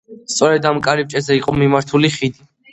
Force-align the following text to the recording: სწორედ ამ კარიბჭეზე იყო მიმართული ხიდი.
სწორედ 0.35 0.65
ამ 0.69 0.79
კარიბჭეზე 0.87 1.39
იყო 1.43 1.57
მიმართული 1.61 2.13
ხიდი. 2.19 2.53